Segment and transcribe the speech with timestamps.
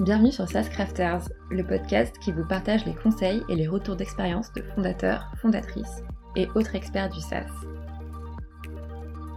[0.00, 4.52] Bienvenue sur SaaS Crafters, le podcast qui vous partage les conseils et les retours d'expérience
[4.52, 6.02] de fondateurs, fondatrices
[6.36, 7.46] et autres experts du SaaS.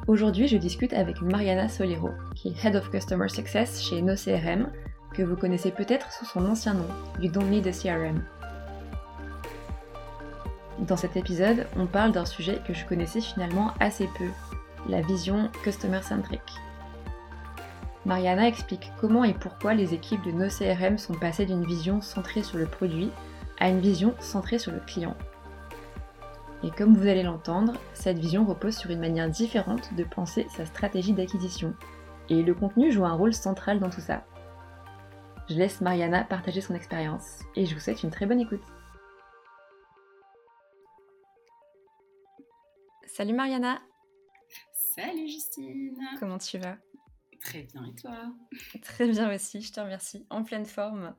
[0.07, 4.70] Aujourd'hui, je discute avec Mariana Solero, qui est Head of Customer Success chez NoCRM,
[5.13, 6.88] que vous connaissez peut-être sous son ancien nom,
[7.21, 8.21] You Don't Need a CRM.
[10.80, 14.27] Dans cet épisode, on parle d'un sujet que je connaissais finalement assez peu,
[14.89, 16.41] la vision customer centric.
[18.09, 22.41] Mariana explique comment et pourquoi les équipes de nos CRM sont passées d'une vision centrée
[22.41, 23.12] sur le produit
[23.59, 25.16] à une vision centrée sur le client.
[26.64, 30.66] Et comme vous allez l'entendre, cette vision repose sur une manière différente de penser sa
[30.66, 31.76] stratégie d'acquisition.
[32.30, 34.26] Et le contenu joue un rôle central dans tout ça.
[35.48, 38.64] Je laisse Mariana partager son expérience et je vous souhaite une très bonne écoute.
[43.05, 43.80] Salut Mariana
[44.95, 46.78] Salut Justine Comment tu vas?
[47.42, 48.34] Très bien, et toi?
[48.82, 50.26] Très bien aussi, je te remercie.
[50.30, 51.16] En pleine forme.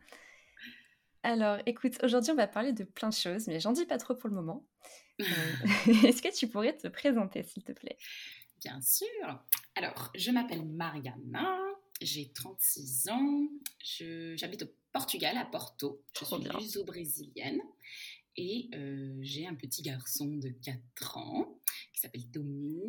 [1.22, 4.14] Alors, écoute, aujourd'hui, on va parler de plein de choses, mais j'en dis pas trop
[4.14, 4.66] pour le moment.
[5.20, 5.24] Euh,
[6.04, 7.98] est-ce que tu pourrais te présenter, s'il te plaît?
[8.60, 9.44] Bien sûr.
[9.74, 11.58] Alors, je m'appelle Mariana,
[12.00, 13.48] j'ai 36 ans,
[14.36, 16.02] j'habite au Portugal, à Porto.
[16.18, 17.60] Je suis luso-brésilienne
[18.36, 21.58] et euh, j'ai un petit garçon de 4 ans
[21.92, 22.82] qui s'appelle Tommy,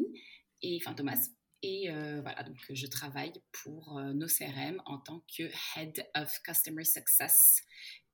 [0.61, 1.27] et, enfin Thomas,
[1.63, 5.43] et euh, voilà, donc je travaille pour euh, nos CRM en tant que
[5.75, 7.61] Head of Customer Success.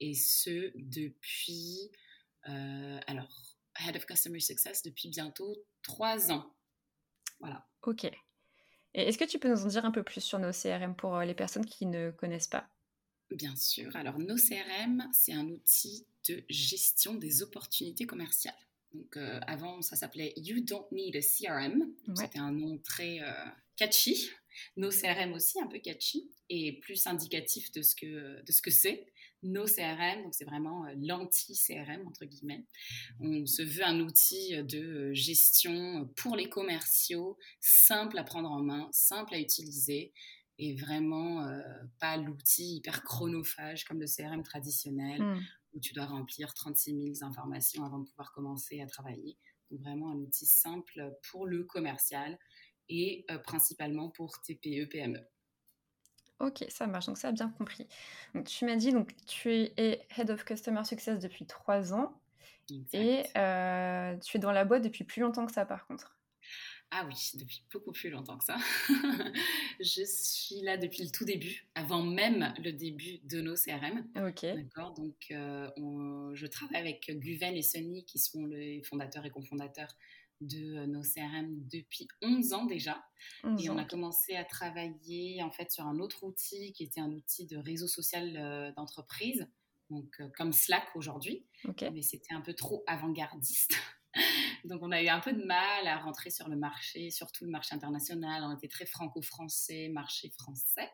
[0.02, 1.92] Et ce, depuis,
[2.50, 6.54] euh, alors, Head of Customer Success depuis bientôt trois ans.
[7.40, 7.66] Voilà.
[7.84, 8.04] Ok.
[8.06, 8.12] Et
[8.94, 11.36] est-ce que tu peux nous en dire un peu plus sur nos CRM pour les
[11.36, 12.70] personnes qui ne connaissent pas?
[13.30, 13.96] Bien sûr.
[13.96, 18.56] Alors, nos CRM, c'est un outil de gestion des opportunités commerciales.
[18.94, 21.86] Donc, euh, avant, ça s'appelait You Don't Need a CRM.
[22.16, 23.32] C'était un nom très euh,
[23.76, 24.30] catchy.
[24.76, 28.72] Nos CRM aussi, un peu catchy et plus indicatif de ce que, de ce que
[28.72, 29.06] c'est.
[29.44, 32.66] Nos CRM, donc c'est vraiment euh, l'anti-CRM, entre guillemets.
[33.20, 38.90] On se veut un outil de gestion pour les commerciaux, simple à prendre en main,
[38.92, 40.12] simple à utiliser
[40.60, 41.48] et vraiment
[42.00, 45.40] pas l'outil hyper chronophage comme le CRM traditionnel hmm
[45.78, 49.38] où tu dois remplir 36 000 informations avant de pouvoir commencer à travailler.
[49.70, 52.38] Donc vraiment un outil simple pour le commercial
[52.90, 55.22] et euh, principalement pour TPE, PME.
[56.40, 57.88] Ok, ça marche, donc ça a bien compris.
[58.36, 62.20] Donc, tu m'as dit, donc tu es Head of Customer Success depuis trois ans
[62.94, 66.17] et euh, tu es dans la boîte depuis plus longtemps que ça par contre.
[66.92, 68.58] Ah oui, depuis beaucoup plus longtemps que ça.
[69.80, 74.08] je suis là depuis le tout début, avant même le début de nos CRM.
[74.16, 74.46] Ok.
[74.46, 74.94] D'accord.
[74.94, 75.70] Donc, euh,
[76.34, 79.94] je travaille avec Guven et Sonny, qui sont les fondateurs et cofondateurs
[80.42, 83.04] de nos CRM depuis 11 ans déjà.
[83.60, 87.12] et on a commencé à travailler en fait sur un autre outil qui était un
[87.12, 89.48] outil de réseau social euh, d'entreprise,
[89.90, 91.46] donc euh, comme Slack aujourd'hui.
[91.92, 93.76] Mais c'était un peu trop avant-gardiste.
[94.66, 97.52] Donc on a eu un peu de mal à rentrer sur le marché, surtout le
[97.52, 98.44] marché international.
[98.44, 100.90] On était très franco-français, marché français.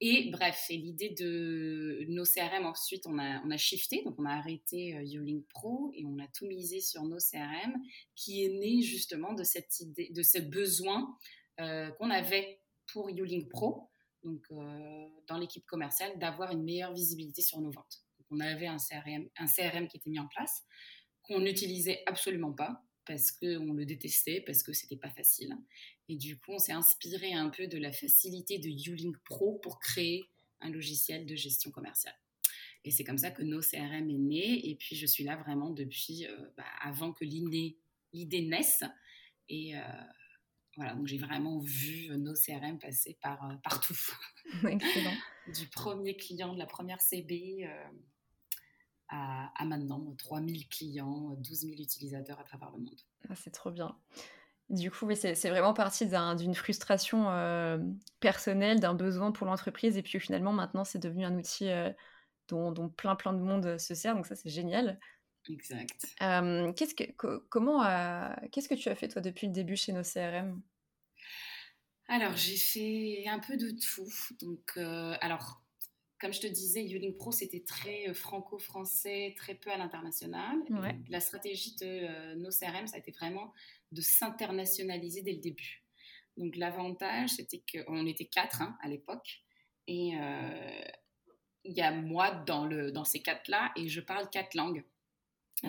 [0.00, 5.44] Et bref, l'idée de nos CRM, ensuite, on a, shifté, donc on a arrêté uh,
[5.48, 7.80] Pro et on a tout misé sur nos CRM,
[8.14, 11.16] qui est né justement de cette idée, de ce besoin
[11.60, 12.60] euh, qu'on avait
[12.92, 13.90] pour YouLink Pro,
[14.22, 18.04] donc euh, dans l'équipe commerciale, d'avoir une meilleure visibilité sur nos ventes.
[18.18, 20.64] Donc, on avait un CRM qui était mis en place
[21.26, 25.56] qu'on n'utilisait absolument pas parce qu'on le détestait, parce que c'était pas facile.
[26.08, 29.78] Et du coup, on s'est inspiré un peu de la facilité de YouLink Pro pour
[29.78, 30.24] créer
[30.60, 32.16] un logiciel de gestion commerciale.
[32.84, 34.68] Et c'est comme ça que nos CRM est né.
[34.68, 37.76] Et puis, je suis là vraiment depuis euh, bah, avant que l'idée
[38.42, 38.84] naisse.
[39.48, 39.80] Et euh,
[40.76, 43.96] voilà, donc j'ai vraiment vu nos CRM passer par, euh, partout.
[44.68, 45.16] Excellent.
[45.54, 47.68] du premier client, de la première CB
[49.08, 53.00] à, maintenant 3000 clients, 12 000 utilisateurs à travers le monde.
[53.28, 53.96] Ah, c'est trop bien.
[54.68, 57.78] Du coup, c'est vraiment parti d'une frustration euh,
[58.18, 61.90] personnelle, d'un besoin pour l'entreprise, et puis finalement, maintenant, c'est devenu un outil euh,
[62.48, 64.98] dont, plein, plein de monde se sert, donc ça, c'est génial.
[65.48, 66.06] Exact.
[66.20, 67.84] Euh, qu'est-ce que, comment,
[68.50, 70.60] qu'est-ce que tu as fait, toi, depuis le début chez nos CRM
[72.08, 74.08] alors, j'ai fait un peu de tout.
[74.38, 75.65] Donc, alors,
[76.26, 80.56] comme je te disais, Ulink Pro, c'était très euh, franco-français, très peu à l'international.
[81.08, 83.54] La stratégie de euh, nos CRM, ça a été vraiment
[83.92, 85.84] de s'internationaliser dès le début.
[86.36, 89.44] Donc l'avantage, c'était qu'on était quatre hein, à l'époque.
[89.86, 90.80] Et euh,
[91.62, 94.84] il y a moi dans, le, dans ces quatre-là, et je parle quatre langues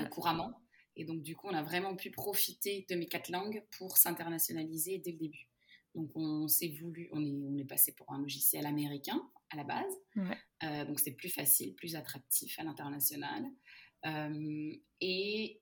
[0.09, 0.59] couramment.
[0.95, 4.97] Et donc du coup, on a vraiment pu profiter de mes quatre langues pour s'internationaliser
[4.97, 5.46] dès le début.
[5.97, 9.63] Donc on s'est voulu, on est, on est passé pour un logiciel américain à la
[9.63, 9.93] base.
[10.63, 13.43] Euh, donc c'est plus facile, plus attractif à l'international.
[14.05, 14.71] Euh,
[15.01, 15.59] et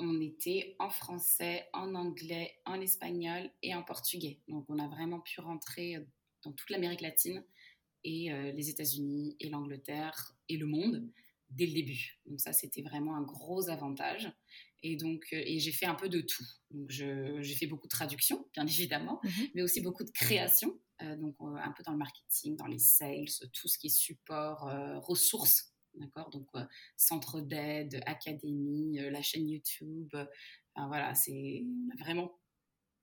[0.00, 4.40] on était en français, en anglais, en espagnol et en portugais.
[4.48, 6.04] Donc on a vraiment pu rentrer
[6.42, 7.44] dans toute l'Amérique latine
[8.02, 11.08] et euh, les États-Unis et l'Angleterre et le monde
[11.50, 12.18] dès le début.
[12.26, 14.30] Donc ça, c'était vraiment un gros avantage.
[14.82, 16.44] Et donc, euh, et j'ai fait un peu de tout.
[16.70, 19.48] Donc, j'ai fait beaucoup de traduction, bien évidemment, mhm.
[19.54, 20.78] mais aussi beaucoup de création.
[21.02, 24.70] Euh, donc, un peu dans le marketing, dans les sales, tout ce qui est support,
[25.04, 26.30] ressources, d'accord?
[26.30, 26.48] Donc,
[26.96, 30.12] centre d'aide, académie, la chaîne YouTube.
[30.74, 31.64] Enfin, voilà, c'est
[32.00, 32.38] vraiment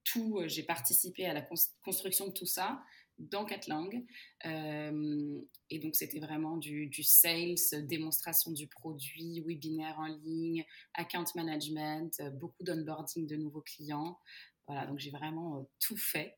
[0.04, 0.42] tout.
[0.48, 1.48] J'ai participé à la
[1.82, 2.82] construction de tout ça
[3.18, 4.04] dans quatre langues.
[4.46, 5.40] Euh,
[5.70, 12.30] et donc, c'était vraiment du, sales, démonstration du produit, webinaire en ligne, account management, euh,
[12.30, 14.20] beaucoup d'onboarding de nouveaux clients.
[14.68, 16.38] Voilà, donc j'ai vraiment euh, tout fait.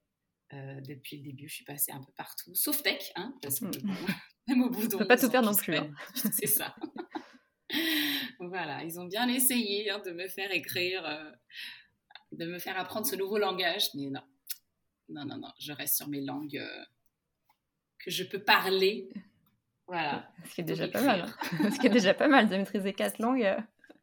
[0.52, 3.98] depuis le début, je suis passée un peu partout, sauf tech, hein, parce que mm.
[4.48, 4.98] même au bout de.
[4.98, 5.76] peut pas tout faire non plus.
[5.76, 5.92] Hein.
[6.34, 6.76] C'est ça.
[8.40, 11.04] voilà, ils ont bien essayé hein, de me faire écrire,
[12.32, 14.22] de me faire apprendre ce nouveau langage, mais non,
[15.10, 16.86] non, non, non, je reste sur mes langues euh,
[18.00, 19.10] que je peux parler.
[19.88, 20.30] Voilà.
[20.46, 21.22] Ce qui est déjà pas mal.
[21.22, 21.72] Hein.
[21.72, 23.46] Ce qui est déjà pas mal de maîtriser quatre langues.
[23.46, 23.60] Euh.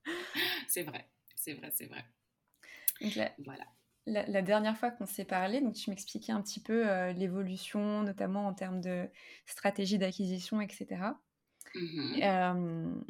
[0.69, 3.35] c'est vrai, c'est vrai, c'est vrai.
[3.45, 3.67] voilà.
[4.07, 8.47] La, dernière fois qu'on s'est parlé, donc tu m'expliquais un petit peu euh, l'évolution, notamment
[8.47, 9.09] en termes de
[9.47, 11.01] stratégie d'acquisition, etc.
[11.75, 13.03] Mm-hmm.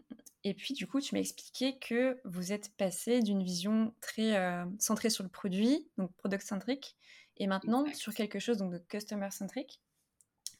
[0.45, 4.37] et puis, du coup, tu m'as expliqué que vous êtes passé d'une vision très
[4.79, 6.97] centrée sur le produit, donc product-centric,
[7.37, 9.81] et maintenant, sur quelque chose donc, de customer-centric,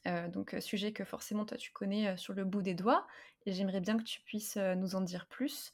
[0.07, 3.07] euh, donc euh, sujet que forcément toi tu connais euh, sur le bout des doigts,
[3.45, 5.71] et j'aimerais bien que tu puisses nous en dire plus.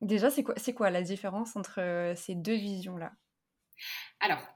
[0.00, 3.12] déjà, c'est quoi, la différence entre ces deux visions-là?
[4.20, 4.46] Alors,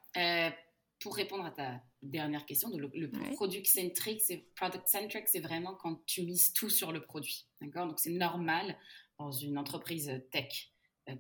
[1.00, 5.74] pour répondre à ta dernière question, le, le product centric, c'est product centric, c'est vraiment
[5.74, 7.86] quand tu mises tout sur le produit, d'accord?
[7.86, 8.76] Donc c'est normal
[9.18, 10.70] dans une entreprise tech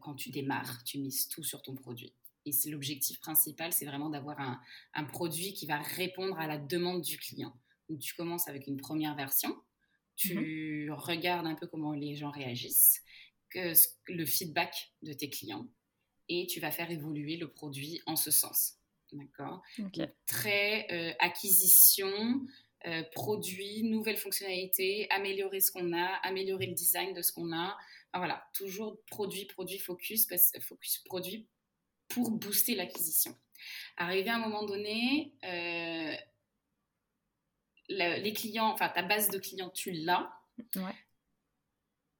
[0.00, 2.14] quand tu démarres, tu mises tout sur ton produit.
[2.46, 4.38] Et l'objectif principal, c'est vraiment d'avoir
[4.94, 7.52] un, produit qui va répondre à la demande du client.
[7.88, 9.54] Donc, tu commences avec une première version,
[10.14, 10.92] tu mhm.
[10.92, 13.02] regardes un peu comment les gens réagissent,
[13.50, 13.72] que,
[14.06, 15.68] le feedback de tes clients,
[16.28, 18.74] et tu vas faire évoluer le produit en ce sens.
[19.12, 19.62] D'accord?
[20.26, 22.46] Très euh, acquisition,
[22.86, 27.76] euh, produit, nouvelles fonctionnalités, améliorer ce qu'on a, améliorer le design de ce qu'on a.
[28.14, 30.28] voilà, toujours produit, produit, focus,
[30.60, 31.48] focus produit
[32.16, 33.36] pour booster l'acquisition.
[33.98, 36.16] Arrivé à un moment donné, euh,
[37.90, 40.32] les clients, enfin ta base de clients, tu l'as.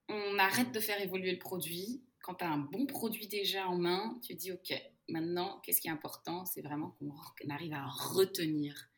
[0.09, 2.05] On arrête de faire évoluer le produit.
[2.21, 4.75] Quand tu as un bon produit déjà en main, tu dis OK,
[5.09, 6.45] maintenant, qu'est-ce qui est important?
[6.45, 8.91] C'est vraiment qu'on arrive à retenir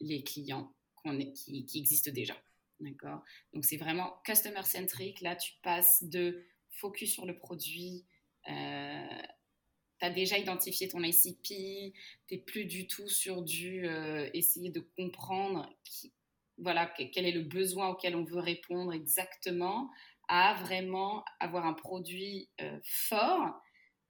[0.00, 0.74] les clients
[1.36, 2.36] qui, existent déjà.
[2.80, 3.22] D'accord?
[3.52, 5.20] Donc, c'est vraiment customer centric.
[5.20, 8.04] Là, tu passes de focus sur le produit,
[8.48, 9.22] euh,
[9.98, 11.94] tu as déjà identifié ton ICP,
[12.26, 16.12] tu n'es plus du tout sur du euh, essayer de comprendre qui,
[16.58, 19.90] voilà, quel est le besoin auquel on veut répondre exactement,
[20.28, 23.60] à vraiment avoir un produit euh, fort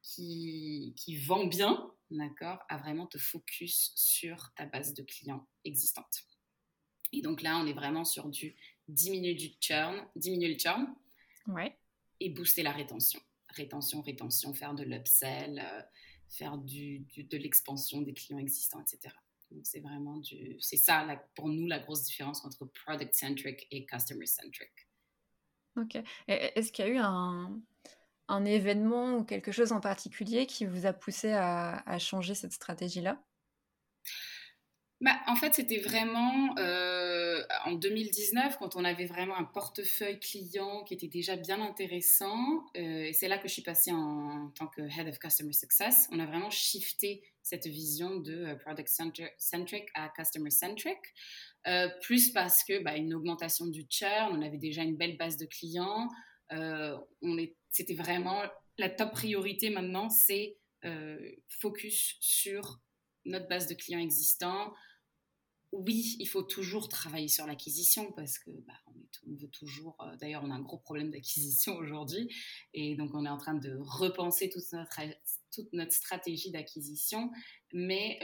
[0.02, 6.24] qui, qui vend bien, d'accord, à vraiment te focus sur ta base de clients existante.
[7.12, 8.56] Et donc là, on est vraiment sur du
[8.88, 10.86] diminuer du churn, diminuer le churn
[11.48, 11.76] ouais.
[12.20, 13.20] et booster la rétention
[13.56, 15.82] rétention, rétention, faire de l'upsell, euh,
[16.28, 19.14] faire de l'expansion des clients existants, etc.
[19.50, 23.86] Donc c'est vraiment du, c'est ça pour nous la grosse différence entre product centric et
[23.86, 24.70] customer centric.
[25.76, 25.98] Ok.
[26.26, 30.92] Est-ce qu'il y a eu un, événement ou quelque chose en particulier qui vous a
[30.92, 33.22] poussé à, à changer cette stratégie-là?
[35.02, 40.84] Bah, en fait, c'était vraiment euh, en 2019, quand on avait vraiment un portefeuille client
[40.84, 42.64] qui était déjà bien intéressant.
[42.78, 46.08] Euh, et c'est là que je suis passée en, tant que Head of Customer Success.
[46.12, 48.88] On a vraiment shifté cette vision de euh, Product
[49.36, 50.98] Centric à Customer Centric.
[52.00, 55.44] plus parce que bah, une augmentation du churn, on avait déjà une belle base de
[55.44, 56.08] clients.
[56.50, 58.40] on est, c'était vraiment
[58.78, 60.56] la top priorité maintenant, c'est
[61.48, 62.78] focus sur
[63.26, 64.72] notre base de clients existants,
[65.72, 68.74] oui, il faut toujours travailler sur l'acquisition parce que bah,
[69.26, 69.96] on, veut toujours.
[70.00, 72.28] Euh, d'ailleurs, on a un gros problème d'acquisition aujourd'hui
[72.72, 77.30] et donc on est en train de repenser toute notre, stratégie d'acquisition.
[77.72, 78.18] Mais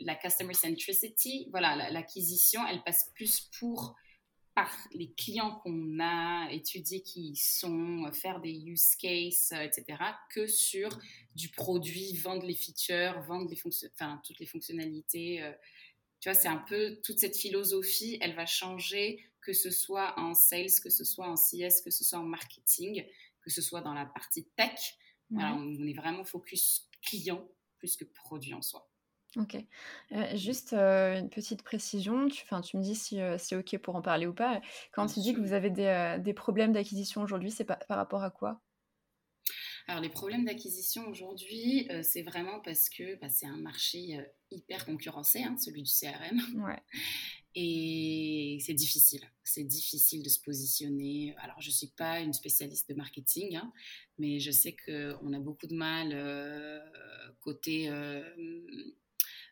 [0.00, 3.94] la customer centricity, voilà, l'acquisition, elle passe plus pour
[4.56, 9.98] par les clients qu'on a, étudier qui sont, faire des use cases, etc.,
[10.30, 10.98] que sur
[11.34, 13.60] du produit, vendre les features, vendre les
[13.92, 15.46] enfin, toutes les fonctionnalités.
[16.20, 20.32] Tu vois, c'est un peu toute cette philosophie, elle va changer, que ce soit en
[20.32, 23.04] sales, que ce soit en CS, que ce soit en marketing,
[23.42, 24.96] que ce soit dans la partie tech.
[25.30, 27.46] on est vraiment focus client
[27.76, 28.90] plus que produit en soi.
[29.36, 29.56] Ok.
[30.12, 33.94] Euh, juste euh, une petite précision, tu, tu me dis si euh, c'est ok pour
[33.94, 34.62] en parler ou pas.
[34.92, 38.62] Quand tu dis que vous avez des, problèmes d'acquisition aujourd'hui, c'est par rapport à quoi?
[39.88, 44.18] Alors les problèmes d'acquisition aujourd'hui, c'est vraiment parce que bah, c'est un marché
[44.50, 46.64] hyper concurrencé, hein, celui du CRM.
[46.64, 46.82] Ouais.
[47.58, 49.22] Et c'est difficile.
[49.42, 51.34] C'est difficile de se positionner.
[51.38, 53.72] Alors, je ne suis pas une spécialiste de marketing, hein,
[54.18, 56.12] mais je sais qu'on a beaucoup de mal
[57.40, 57.88] côté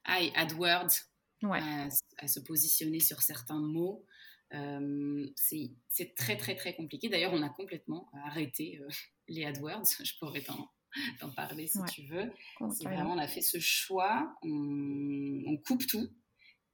[0.08, 0.94] euh, AdWords
[1.42, 4.04] à, se positionner sur certains mots.
[4.52, 7.08] Euh, c'est très, très, très compliqué.
[7.08, 8.88] D'ailleurs, on a complètement arrêté euh,
[9.28, 9.86] les AdWords.
[10.04, 12.30] Je pourrais t'en parler si tu veux.
[12.70, 14.36] C'est vraiment, on a fait ce choix.
[14.42, 16.08] on coupe tout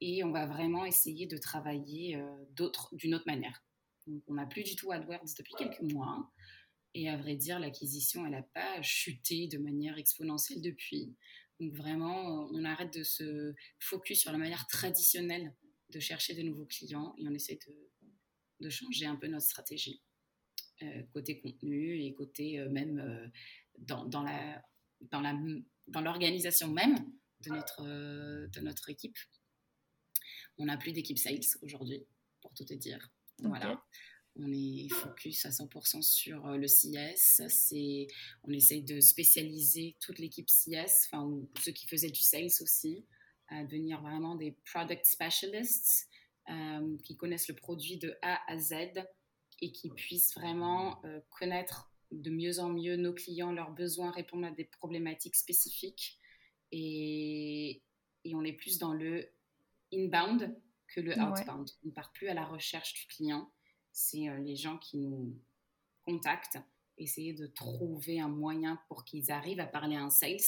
[0.00, 3.62] et on va vraiment essayer de travailler euh, d'une autre manière.
[4.06, 6.30] Donc, on n'a plus du tout AdWords depuis quelques mois.
[6.94, 11.14] Et à vrai dire, l'acquisition, elle n'a pas chuté de manière exponentielle depuis.
[11.60, 15.54] Donc vraiment, on arrête de se focus sur la manière traditionnelle
[15.90, 17.58] de chercher de nouveaux clients et on essaie
[18.60, 20.02] de, changer un peu notre stratégie.
[20.82, 23.30] Euh, côté contenu et côté euh, même
[23.78, 24.62] dans, dans, la,
[25.00, 25.34] dans, la,
[25.88, 26.96] dans l'organisation même
[27.40, 29.16] de notre, de notre équipe.
[30.56, 32.06] On n'a plus d'équipe sales aujourd'hui,
[32.40, 33.10] pour tout te dire.
[33.38, 33.82] Voilà.
[34.36, 37.48] On est focus à 100% sur euh, le CS.
[37.48, 38.06] C'est,
[38.44, 43.04] on essaye de spécialiser toute l'équipe CS, enfin ceux qui faisaient du sales aussi,
[43.48, 46.08] à devenir vraiment des product specialists
[46.48, 48.74] euh, qui connaissent le produit de A à Z
[49.60, 54.46] et qui puissent vraiment euh, connaître de mieux en mieux nos clients, leurs besoins, répondre
[54.46, 56.18] à des problématiques spécifiques.
[56.72, 57.82] Et,
[58.24, 59.28] et on est plus dans le
[59.92, 60.56] inbound
[60.88, 61.70] que le outbound.
[61.84, 63.50] On ne part plus à la recherche du client.
[63.92, 65.36] C'est euh, les gens qui nous
[66.04, 66.58] contactent,
[66.98, 70.38] essayer de trouver un moyen pour qu'ils arrivent à parler à un sales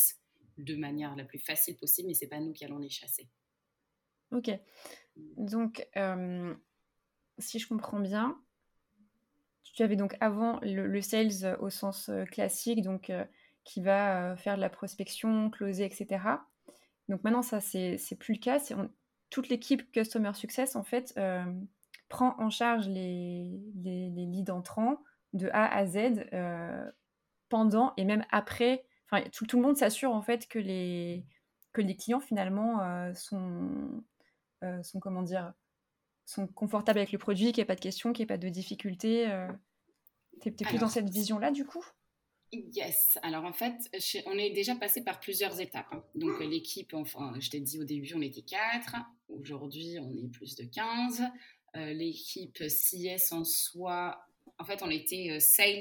[0.58, 3.28] de manière la plus facile possible, mais c'est pas nous qui allons les chasser.
[4.32, 4.50] Ok.
[5.16, 6.54] Donc, euh,
[7.38, 8.38] si je comprends bien,
[9.62, 13.10] tu avais donc avant le, sales au sens euh, classique, donc
[13.64, 16.24] qui va faire de la prospection, closer, etc.
[17.08, 18.58] Donc maintenant, ça, c'est plus le cas
[19.30, 21.18] toute l'équipe Customer Success, en fait,
[22.12, 25.02] prend en charge les, les, leads entrants
[25.32, 26.90] de A à Z euh,
[27.48, 28.84] pendant et même après.
[29.10, 31.24] Enfin, tout, tout le monde s'assure, en fait, que les,
[31.72, 34.02] que les clients, finalement, euh, sont,
[34.82, 35.54] sont, comment dire,
[36.26, 38.38] sont confortables avec le produit, qu'il n'y ait pas de questions, qu'il n'y ait pas
[38.38, 39.26] de difficultés.
[40.42, 41.84] Tu es, plus dans cette vision-là, du coup?
[42.52, 43.18] Yes.
[43.22, 43.74] Alors en fait,
[44.26, 45.86] on est déjà passé par plusieurs étapes.
[45.92, 46.04] Hein.
[46.14, 48.96] Donc l'équipe, enfin, je t'ai dit au début, on était quatre.
[49.28, 51.22] Aujourd'hui, on est plus de 15.
[51.76, 54.26] Euh, l'équipe CS en soi,
[54.58, 55.80] en fait, on était euh, sales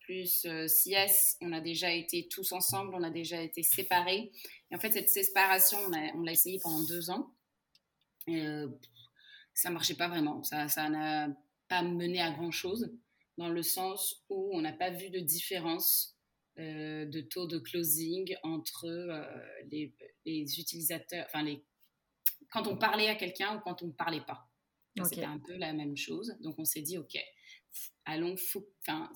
[0.00, 1.36] plus euh, CS.
[1.40, 4.32] On a déjà été tous ensemble, on a déjà été séparés.
[4.70, 5.78] Et en fait, cette séparation,
[6.14, 7.30] on l'a essayé pendant deux ans.
[8.26, 8.44] Et,
[9.54, 10.42] ça marchait pas vraiment.
[10.44, 11.28] Ça n'a
[11.66, 12.92] pas mené à grand chose
[13.38, 16.14] dans le sens où on n'a pas vu de différence
[16.56, 18.86] de taux de closing entre
[19.70, 19.92] les,
[20.24, 21.64] les, utilisateurs, enfin les
[22.50, 24.47] quand on parlait à quelqu'un ou quand on ne parlait pas.
[25.04, 26.36] C'était un peu la même chose.
[26.40, 27.16] Donc on s'est dit, OK,
[28.04, 28.34] allons,
[28.86, 29.10] enfin,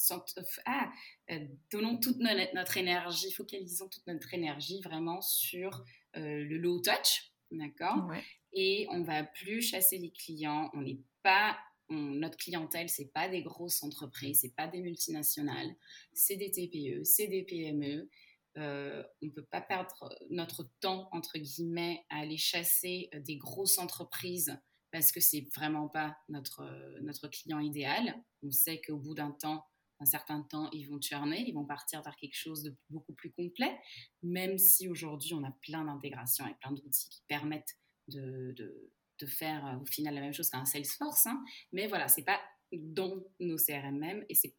[0.66, 0.92] ah,
[1.30, 1.38] euh,
[1.70, 5.84] donnons toute notre, énergie, focalisons toute notre énergie vraiment sur
[6.16, 8.10] euh, le low touch, d'accord?
[8.52, 10.70] Et on va plus chasser les clients.
[10.74, 11.58] On n'est pas,
[11.88, 15.74] notre clientèle, c'est pas des grosses entreprises, c'est pas des multinationales,
[16.12, 18.10] c'est des TPE, c'est des PME.
[18.58, 23.78] Euh, on ne peut pas perdre notre temps, entre guillemets, à aller chasser des grosses
[23.78, 24.54] entreprises
[24.92, 28.14] parce que c'est vraiment pas notre, euh, notre client idéal.
[28.42, 29.64] On sait qu'au bout d'un temps,
[30.00, 33.32] un certain temps, ils vont churner, ils vont partir vers quelque chose de beaucoup plus
[33.32, 33.76] complet,
[34.22, 37.76] même si aujourd'hui on a plein d'intégrations et plein d'outils qui permettent
[38.08, 38.90] de, de,
[39.24, 41.28] faire au final la même chose qu'un Salesforce.
[41.28, 41.44] Hein.
[41.70, 42.40] Mais voilà, c'est pas
[42.72, 44.56] dans nos CRM même et c'est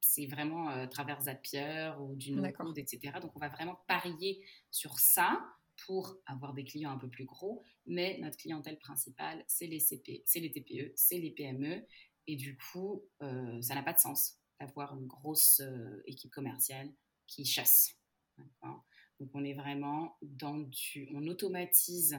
[0.00, 3.12] c'est vraiment à travers Zapier ou du no-code, etc.
[3.20, 5.40] Donc, on va vraiment parier sur ça
[5.86, 7.62] pour avoir des clients un peu plus gros.
[7.86, 11.84] Mais notre clientèle principale, c'est les CP, c'est les TPE, c'est les PME.
[12.26, 16.92] Et du coup, euh, ça n'a pas de sens d'avoir une grosse euh, équipe commerciale
[17.26, 17.96] qui chasse.
[19.18, 21.08] Donc, on est vraiment dans du...
[21.14, 22.18] On automatise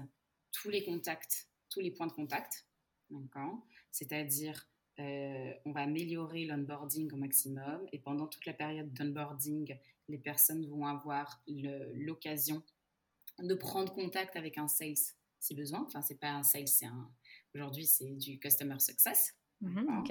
[0.51, 2.67] tous les contacts, tous les points de contact.
[3.91, 4.67] C'est-à-dire
[5.65, 7.81] on va améliorer l'onboarding au maximum.
[7.91, 9.75] Et pendant toute la période d'onboarding,
[10.07, 12.61] les personnes vont avoir l'occasion
[13.41, 14.95] de prendre contact avec un sales
[15.39, 15.83] si besoin.
[15.85, 17.11] Enfin, c'est pas un sales, c'est un.
[17.53, 19.33] Aujourd'hui, c'est du customer success.
[19.61, 20.03] Mhm,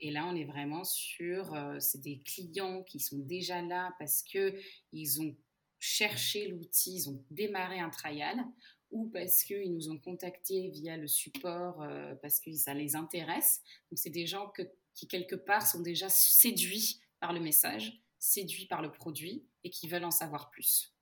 [0.00, 4.22] et là, on est vraiment sur, euh, c'est des clients qui sont déjà là parce
[4.22, 4.58] que
[4.92, 5.36] ils ont
[5.78, 8.44] cherché l'outil, ils ont démarré un trial
[8.90, 13.62] ou parce qu'ils nous ont contactés via le support euh, parce que ça les intéresse.
[13.90, 14.62] Donc, c'est des gens que,
[14.94, 19.88] qui, quelque part, sont déjà séduits par le message, séduits par le produit et qui
[19.88, 20.94] veulent en savoir plus.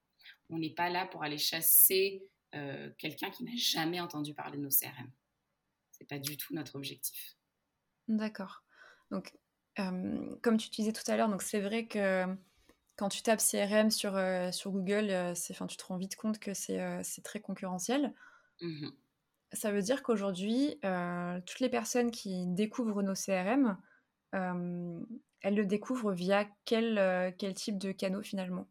[0.51, 4.63] On n'est pas là pour aller chasser euh, quelqu'un qui n'a jamais entendu parler de
[4.63, 5.11] nos CRM.
[5.91, 7.37] C'est pas du tout notre objectif.
[8.07, 8.63] D'accord.
[9.11, 9.35] Donc,
[9.79, 12.25] euh, comme tu disais tout à l'heure, donc c'est vrai que
[12.97, 16.55] quand tu tapes CRM sur, euh, sur Google, c'est, tu te rends vite compte que
[16.55, 18.15] c'est, très concurrentiel.
[18.63, 18.89] Mmh
[19.53, 20.81] Ça veut dire qu'aujourd'hui,
[21.47, 23.77] toutes les personnes qui découvrent nos CRM,
[24.33, 28.67] elles le découvrent via quel, quel type de canaux finalement?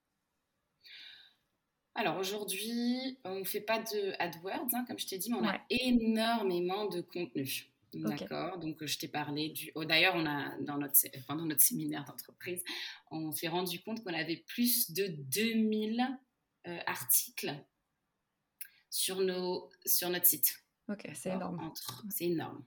[1.98, 5.48] Alors aujourd'hui, on ne fait pas de AdWords, hein, comme je t'ai dit, mais on
[5.48, 7.72] a énormément de contenu.
[7.92, 8.60] D'accord.
[8.60, 9.72] Donc, je t'ai parlé du.
[9.74, 10.96] Oh, D'ailleurs, on a dans notre
[11.28, 12.64] pendant notre séminaire d'entreprise,
[13.10, 16.08] on s'est rendu compte qu'on avait plus de 2000
[16.68, 17.56] euh, articles
[18.92, 20.64] sur nos sur notre site.
[20.90, 21.74] Ok, c'est énorme.
[22.10, 22.64] C'est énorme.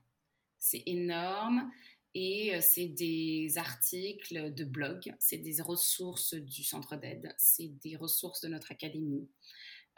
[0.58, 1.70] C'est énorme.
[2.14, 7.96] Et euh, c'est des articles de blog, c'est des ressources du centre d'aide, c'est des
[7.96, 9.28] ressources de notre académie.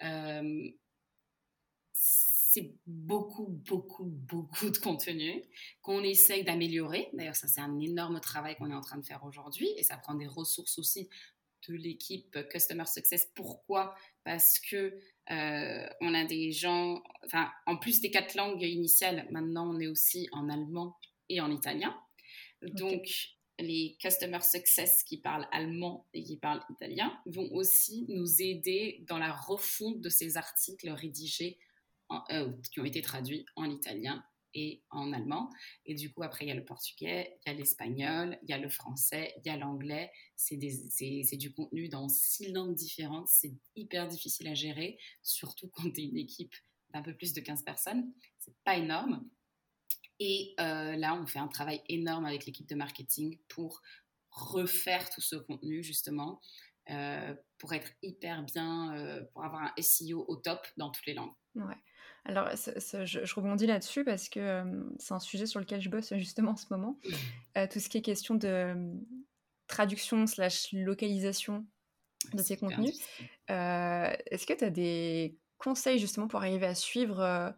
[0.03, 0.71] Euh,
[1.95, 5.43] c'est beaucoup, beaucoup, beaucoup de contenu
[5.81, 7.09] qu'on essaye d'améliorer.
[7.15, 9.97] D'ailleurs, ça, c'est un énorme travail qu'on est en train de faire aujourd'hui et ça
[9.97, 11.09] prend des ressources aussi
[11.69, 13.31] de l'équipe Customer Success.
[13.35, 13.95] Pourquoi?
[14.25, 14.99] Parce que
[15.31, 19.87] euh, on a des gens, enfin, en plus des quatre langues initiales, maintenant on est
[19.87, 21.97] aussi en allemand et en italien.
[22.63, 29.05] Donc, les Customer Success qui parlent allemand et qui parlent italien vont aussi nous aider
[29.09, 31.59] dans la refonte de ces articles rédigés,
[32.31, 34.23] euh, qui ont été traduits en italien
[34.55, 35.51] et en allemand.
[35.87, 38.53] Et du coup, après, il y a le portugais, il y a l'espagnol, il y
[38.53, 40.11] a le français, il y a l'anglais.
[40.37, 43.29] C'est du contenu dans six langues différentes.
[43.29, 46.55] C'est hyper difficile à gérer, surtout quand tu es une équipe
[46.91, 48.13] d'un peu plus de 15 personnes.
[48.39, 49.27] C'est pas énorme.
[50.21, 53.83] Et euh, là, on fait un travail énorme avec l'équipe de marketing pour
[54.31, 56.41] refaire tout ce contenu, justement,
[56.91, 61.15] euh, pour être hyper bien, euh, pour avoir un SEO au top dans toutes les
[61.15, 61.33] langues.
[61.55, 61.77] Ouais.
[62.25, 64.65] Alors, je, rebondis là-dessus parce que
[65.01, 66.97] c'est un sujet sur lequel je bosse justement en ce moment.
[67.71, 68.95] tout ce qui est question de
[69.67, 71.67] traduction slash localisation
[72.33, 72.97] de tes contenus.
[73.49, 77.55] Est-ce que tu as des conseils justement pour arriver à suivre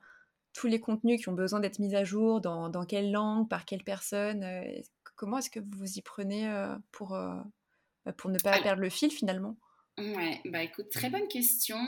[0.55, 3.67] tous les contenus qui ont besoin d'être mis à jour, dans, dans, quelle langue, par
[3.67, 4.81] quelle personne euh,
[5.17, 7.35] Comment est-ce que vous vous y prenez euh, pour, euh,
[8.05, 9.57] bah, pour ne pas perdre le fil finalement?
[9.97, 11.79] Ouais, bah écoute, très bonne question.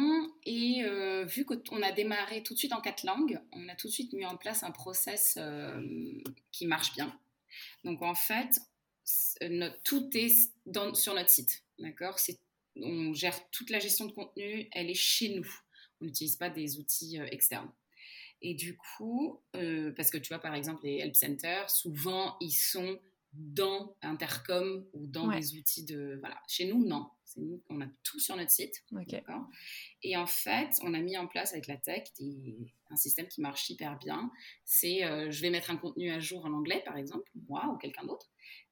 [0.45, 0.85] Et
[1.27, 4.13] vu qu'on a démarré tout de suite en quatre langues, on a tout de suite
[4.13, 5.37] mis en place un process
[6.53, 7.19] qui marche bien.
[7.83, 8.61] Donc en fait,
[9.83, 10.53] tout est
[10.95, 12.17] sur notre site, d'accord?
[12.77, 15.61] On gère toute la gestion de contenu, elle est chez nous.
[16.01, 17.73] On n'utilise pas des outils externes.
[18.43, 22.53] Et du coup, euh, parce que tu vois, par exemple, les help centers, souvent, ils
[22.53, 23.01] sont
[23.33, 26.17] dans Intercom ou dans des outils de...
[26.21, 26.41] Voilà.
[26.49, 27.11] Chez nous, non.
[27.25, 28.85] C'est nous, on a tout sur notre site.
[30.03, 32.05] Et en fait, on a mis en place avec la tech
[32.91, 34.31] un système qui marche hyper bien.
[34.65, 37.77] C'est, euh, je vais mettre un contenu à jour en anglais, par exemple, moi ou
[37.77, 38.31] quelqu'un d'autre.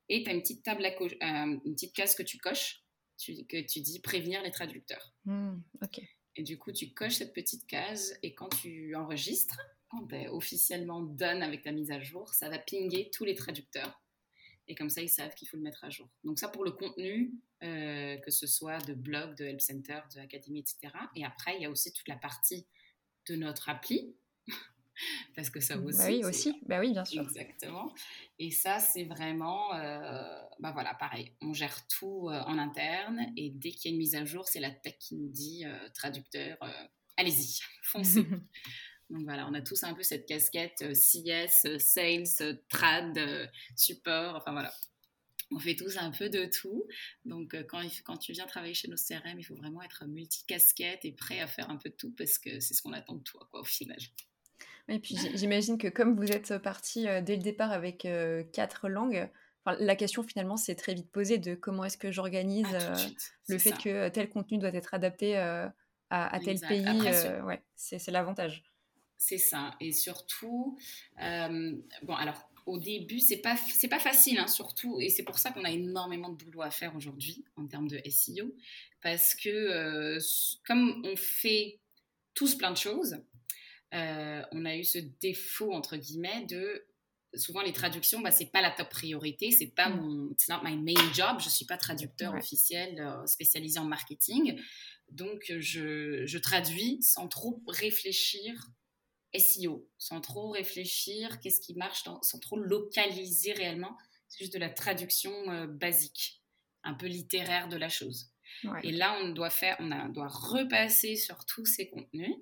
[0.09, 2.83] Et tu as une petite table à euh, une petite case que tu coches,
[3.19, 5.13] que tu dis prévenir les traducteurs.
[5.25, 6.01] Mmh, ok.
[6.37, 10.29] Et du coup, tu coches cette petite case et quand tu enregistres, quand tu es
[10.29, 14.01] officiellement done avec ta mise à jour, ça va pinguer tous les traducteurs.
[14.67, 16.09] Et comme ça, ils savent qu'il faut le mettre à jour.
[16.25, 20.21] Donc ça, pour le contenu, euh, que ce soit de blog, de help center, de
[20.21, 20.93] académie, etc.
[21.15, 22.67] Et après, il y a aussi toute la partie
[23.29, 24.17] de notre appli
[25.37, 25.99] parce que ça aussi.
[25.99, 26.55] Bah oui, aussi.
[26.67, 27.23] Bah oui, bien sûr.
[27.23, 27.93] Exactement.
[28.39, 31.33] Et ça, c'est vraiment, euh, bah voilà, pareil.
[31.41, 34.47] On gère tout euh, en interne et dès qu'il y a une mise à jour,
[34.47, 36.59] c'est la tech qui nous dit euh, traducteur,
[37.17, 38.25] allez-y, foncez.
[39.11, 44.73] Donc voilà, on a tous un peu cette casquette CS, sales, trad, support, enfin voilà.
[45.51, 46.89] On fait tous un peu de tout.
[47.27, 51.13] Donc, quand, quand tu viens travailler chez nos CRM, il faut vraiment être multi-casquette et
[51.13, 53.47] prêt à faire un peu de tout parce que c'est ce qu'on attend de toi,
[53.51, 53.99] quoi, au final.
[54.89, 58.89] Et puis j'imagine que comme vous êtes parti euh, dès le départ avec euh, quatre
[58.89, 59.29] langues,
[59.67, 63.09] la question finalement s'est très vite posée de comment est-ce que j'organise ah, euh,
[63.49, 66.85] le fait que tel contenu doit être adapté à, tel pays.
[67.43, 68.63] ouais, c'est l'avantage.
[69.17, 69.75] C'est ça.
[69.81, 70.77] Et surtout,
[71.19, 75.51] bon, alors au début, c'est pas c'est pas facile, hein, surtout, et c'est pour ça
[75.51, 78.55] qu'on a énormément de boulot à faire aujourd'hui en termes de SEO,
[79.01, 80.19] parce que
[80.67, 81.81] comme on fait
[82.35, 83.17] tous plein de choses,
[83.95, 86.87] euh, on a eu ce défaut entre guillemets de
[87.35, 90.01] souvent les traductions, bah, c'est pas la top priorité, c'est pas mm.
[90.01, 94.61] mon, it's not my main job, je suis pas traducteur officiel euh, spécialisé en marketing,
[95.11, 98.71] donc je, je traduis sans trop réfléchir
[99.39, 103.97] SEO, sans trop réfléchir, qu'est-ce qui marche, sans trop localiser réellement.
[104.29, 106.43] C'est juste de la traduction euh, basique,
[106.83, 108.31] un peu littéraire de la chose.
[108.83, 112.35] Et là, on doit faire, on, doit repasser sur tous ces contenus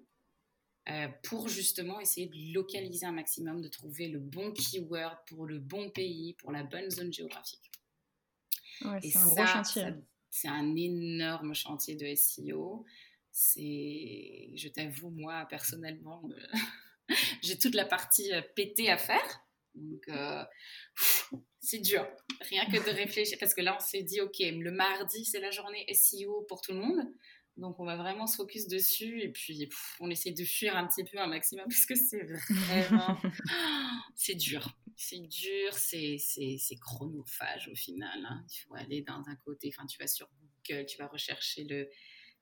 [0.89, 5.59] euh, pour justement essayer de localiser un maximum, de trouver le bon keyword pour le
[5.59, 7.71] bon pays, pour la bonne zone géographique.
[8.81, 9.87] c'est un gros chantier.
[10.31, 12.85] C'est un énorme chantier de SEO
[13.33, 16.59] c'est, je t'avoue, moi personnellement, euh,
[17.43, 19.45] j'ai toute la partie euh, pétée à faire.
[19.75, 20.45] Donc, euh,
[21.59, 22.07] c'est dur.
[22.43, 25.51] Rien que de réfléchir, parce que là, on s'est dit, OK, le mardi, c'est la
[25.51, 27.11] journée SEO pour tout le monde.
[27.57, 29.21] Donc, on va vraiment se focus dessus.
[29.21, 29.69] Et puis,
[30.01, 33.19] on essaie de fuir un petit peu un maximum, parce que c'est vraiment.
[34.17, 34.75] c'est dur.
[34.97, 36.19] C'est dur, c'est,
[36.81, 38.25] chronophage au final.
[38.25, 38.45] Hein.
[38.51, 39.71] Il faut aller dans un côté.
[39.75, 40.29] Enfin, tu vas sur
[40.69, 41.89] Google, tu vas rechercher le,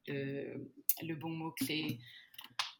[0.06, 1.98] le, bon mot-clé.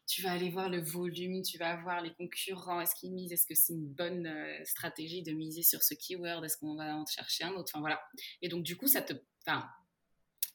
[0.07, 3.45] Tu vas aller voir le volume, tu vas voir les concurrents, est-ce qu'ils misent, est-ce
[3.45, 7.05] que c'est une bonne euh, stratégie de miser sur ce keyword, est-ce qu'on va en
[7.05, 8.01] chercher un autre, enfin voilà.
[8.41, 9.13] Et donc du coup, ça te,
[9.47, 9.69] enfin,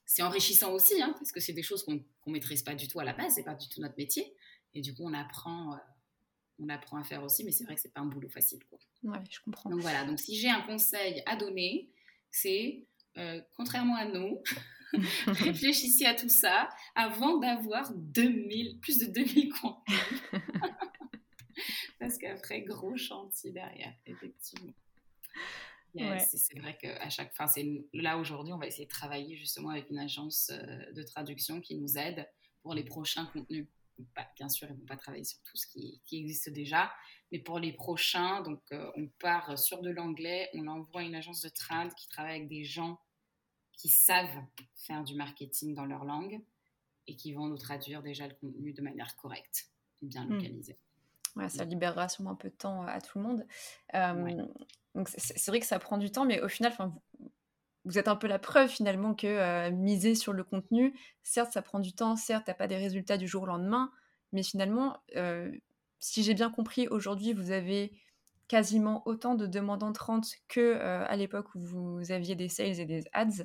[0.07, 1.95] c'est enrichissant aussi, hein, parce que c'est des choses qu'on
[2.27, 4.35] ne maîtrise pas du tout à la base, c'est pas du tout notre métier,
[4.73, 5.79] et du coup, on apprend, euh,
[6.59, 8.79] on apprend à faire aussi, mais c'est vrai que c'est pas un boulot facile, quoi.
[9.03, 9.69] Ouais, je comprends.
[9.69, 11.91] Donc voilà, donc si j'ai un conseil à donner,
[12.31, 12.87] c'est
[13.19, 14.43] euh, contrairement à nous,
[15.27, 20.01] Réfléchissez à tout ça avant d'avoir 2000, plus de 2000 contenus.
[21.99, 24.73] Parce qu'après, gros chantier derrière, effectivement.
[26.19, 27.47] C'est vrai qu'à chaque fin,
[27.93, 31.77] là aujourd'hui, on va essayer de travailler justement avec une agence euh, de traduction qui
[31.77, 32.29] nous aide
[32.63, 33.67] pour les prochains contenus.
[34.37, 36.93] bien sûr, ils ne vont pas travailler sur tout ce qui, existe déjà,
[37.33, 41.43] mais pour les prochains, donc euh, on part sur de l'anglais, on envoie une agence
[41.43, 42.99] de trad qui travaille avec des gens
[43.73, 44.43] qui savent
[44.75, 46.41] faire du marketing dans leur langue
[47.07, 49.71] et qui vont nous traduire déjà le contenu de manière correcte
[50.03, 50.35] et bien hmm.
[50.35, 50.79] localisée.
[51.37, 53.47] Ouais, ça libérera sûrement un peu de temps à tout le monde.
[53.95, 54.47] Euh,
[54.95, 57.31] donc c'est vrai que ça prend du temps, mais au final, vous,
[57.85, 61.61] vous êtes un peu la preuve finalement que euh, miser sur le contenu, certes, ça
[61.61, 63.93] prend du temps, certes, tu n'as pas des résultats du jour au lendemain,
[64.33, 65.53] mais finalement, euh,
[65.99, 67.93] si j'ai bien compris, aujourd'hui, vous avez
[68.49, 73.05] quasiment autant de demandes entrantes que à l'époque où vous aviez des sales et des
[73.13, 73.45] ads.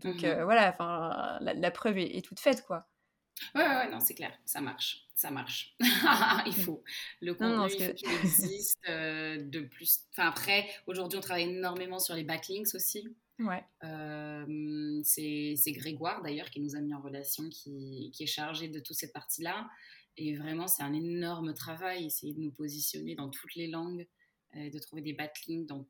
[0.00, 2.88] Donc mmh voilà, enfin, la, preuve est, toute faite, quoi.
[3.54, 5.74] Ouais, ouais, non, c'est clair, ça marche, ça marche.
[6.46, 6.82] il faut.
[7.20, 7.82] Le contenu
[8.22, 10.00] existe de plus.
[10.10, 13.08] Enfin, après, aujourd'hui, on travaille énormément sur les backlinks aussi.
[13.38, 13.64] Ouais.
[15.04, 18.96] c'est Grégoire d'ailleurs qui nous a mis en relation, qui, qui est chargé de toute
[18.96, 19.68] cette partie-là.
[20.16, 24.06] Et vraiment, c'est un énorme travail, essayer de nous positionner dans toutes les langues,
[24.54, 25.86] de trouver des backlinks dans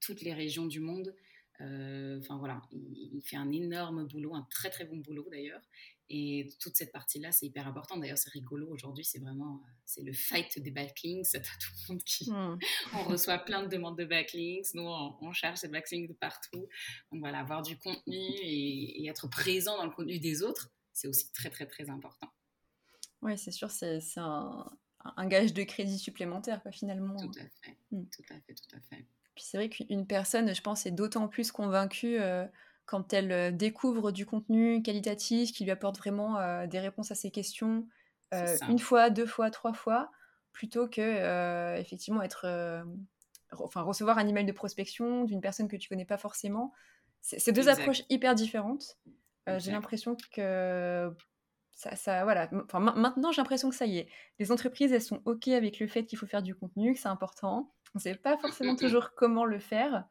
[0.00, 1.14] toutes les régions du monde.
[1.60, 5.62] Euh, enfin voilà, il, fait un énorme boulot, un très très bon boulot d'ailleurs.
[6.10, 7.96] Et toute cette partie-là, c'est hyper important.
[7.96, 11.26] D'ailleurs, c'est rigolo aujourd'hui, c'est vraiment c'est le fight des backlinks.
[11.32, 12.30] T'as tout le monde qui.
[12.30, 12.58] Hmm.
[12.94, 14.74] on reçoit plein de demandes de backlinks.
[14.74, 16.68] Nous, on, cherche ces backlinks de partout.
[17.10, 21.30] Donc voilà, avoir du contenu et, être présent dans le contenu des autres, c'est aussi
[21.32, 22.28] très très très important.
[23.22, 24.70] Oui, c'est sûr, c'est un,
[25.16, 27.16] un, gage de crédit supplémentaire, quoi, finalement.
[27.16, 28.04] Tout à fait, hmm.
[28.06, 29.06] tout à fait, tout à fait.
[29.34, 32.46] Puis c'est vrai qu'une personne, je pense, est d'autant plus convaincue euh,
[32.86, 37.14] quand elle euh, découvre du contenu qualitatif qui lui apporte vraiment euh, des réponses à
[37.14, 37.86] ses questions
[38.68, 40.10] une fois, deux fois, trois fois,
[40.52, 42.48] plutôt que effectivement être,
[43.52, 46.72] enfin recevoir un email de prospection d'une personne que tu connais pas forcément.
[47.20, 48.98] C'est deux approches hyper différentes.
[49.46, 51.14] J'ai l'impression que
[51.76, 52.48] ça, ça, voilà.
[52.64, 54.08] Enfin, maintenant, j'ai l'impression que ça y est.
[54.38, 57.08] Les entreprises, elles sont OK avec le fait qu'il faut faire du contenu, que c'est
[57.08, 57.72] important.
[57.94, 60.04] On ne sait pas forcément toujours comment le faire.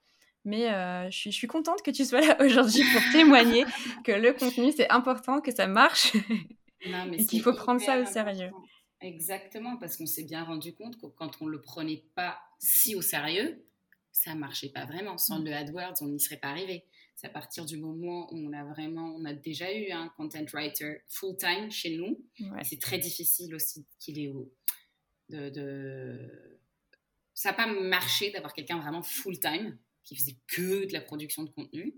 [0.46, 3.66] Mais euh, je, suis, je, suis, contente que tu sois là aujourd'hui pour témoigner
[4.04, 6.14] que le contenu, c'est important, que ça marche
[6.82, 8.52] et qu'il faut prendre ça au sérieux.
[9.00, 12.96] Exactement, parce qu'on s'est bien rendu compte que quand on ne le prenait pas si
[12.96, 13.66] au sérieux,
[14.12, 15.18] ça marchait pas vraiment.
[15.18, 15.46] Sans mm.
[15.46, 16.86] le AdWords, on n'y serait pas arrivé.
[17.16, 20.46] C'est à partir du moment où on a vraiment, on a déjà eu un content
[20.54, 22.20] writer full time chez nous.
[22.64, 24.32] C'est très difficile aussi qu'il ait
[25.30, 26.60] de, de,
[27.34, 31.44] ça n'a pas marché d'avoir quelqu'un vraiment full time qui faisait que de la production
[31.44, 31.96] de contenu.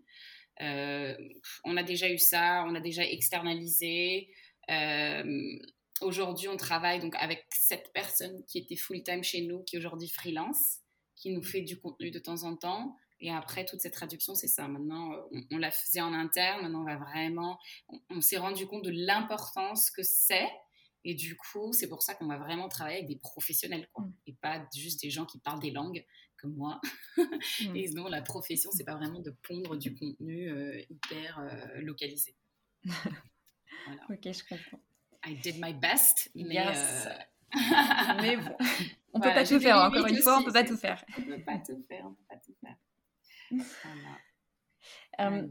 [0.62, 1.15] Euh,
[1.63, 4.30] on a déjà eu ça, on a déjà externalisé.
[4.70, 5.60] Euh,
[6.02, 9.80] aujourd'hui, on travaille donc avec cette personne qui était full time chez nous, qui est
[9.80, 10.80] aujourd'hui freelance
[11.15, 12.96] qui nous fait du contenu de temps en temps.
[13.20, 14.68] Et après, toute cette traduction, c'est ça.
[14.68, 15.12] Maintenant,
[15.52, 16.63] on, la faisait en interne.
[16.63, 17.58] Maintenant, on va vraiment.
[18.10, 20.50] On, s'est rendu compte de l'importance que c'est.
[21.06, 24.04] Et du coup, c'est pour ça qu'on va vraiment travailler avec des professionnels, quoi.
[24.04, 24.13] Mm.
[24.28, 26.06] Et pas juste des gens qui parlent des langues
[26.38, 26.82] comme moi.
[27.62, 27.76] Mm.
[27.78, 32.36] et sinon, la profession, c'est pas vraiment de pondre du contenu euh, hyper euh, localisé.
[34.10, 34.80] Ok, je comprends.
[35.26, 36.58] I did my best, mais.
[36.60, 37.10] Euh,
[38.19, 38.58] mais bon,
[39.13, 39.78] on peut pas tout faire.
[39.78, 41.06] Encore une fois, on peut pas tout faire.
[41.17, 42.06] On peut pas tout faire.
[42.06, 42.76] On peut pas tout faire.
[45.19, 45.48] Euh,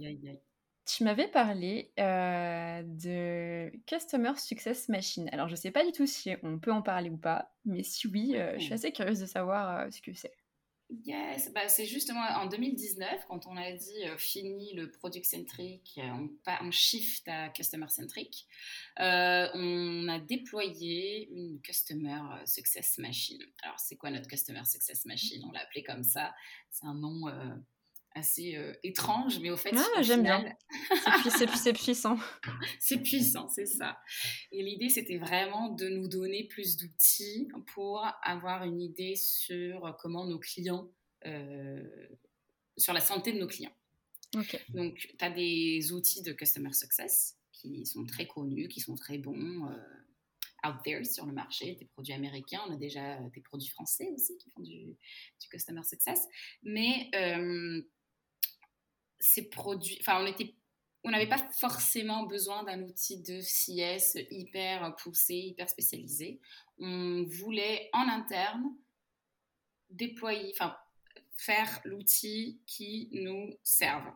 [0.84, 5.28] tu m'avais parlé de Customer Success Machine.
[5.32, 7.84] Alors, je ne sais pas du tout si on peut en parler ou pas, mais
[7.84, 10.34] si oui, je suis assez curieuse de savoir ce que c'est.
[10.90, 16.28] Yes, bah, c'est justement en 2019, quand on a dit fini le product centric, on,
[16.60, 18.46] on, shift à customer centric,
[18.98, 23.42] on a déployé une customer success machine.
[23.62, 25.42] Alors, c'est quoi notre customer success machine?
[25.48, 26.34] On l'a appelé comme ça.
[26.70, 27.28] C'est un nom
[28.14, 30.44] assez euh, étrange, mais au fait, ah, j'aime bien.
[31.60, 32.16] C'est puissant.
[32.78, 33.98] c'est puissant, c'est ça.
[34.52, 40.24] Et l'idée, c'était vraiment de nous donner plus d'outils pour avoir une idée sur comment
[40.26, 40.90] nos clients,
[41.26, 41.82] euh,
[42.76, 43.74] sur la santé de nos clients.
[44.70, 49.18] Donc, tu as des outils de Customer Success qui sont très connus, qui sont très
[49.18, 49.68] bons.
[49.68, 49.76] Euh,
[50.66, 54.38] out there sur le marché, des produits américains, on a déjà des produits français aussi
[54.38, 54.96] qui font du,
[55.50, 56.26] customer success.
[56.62, 57.10] Mais
[60.00, 60.54] enfin, on était
[61.04, 66.40] on n'avait pas forcément besoin d'un outil de CS hyper poussé, hyper spécialisé.
[66.78, 68.74] On voulait en interne
[69.90, 70.74] déployer, enfin
[71.36, 74.10] faire l'outil qui nous serve.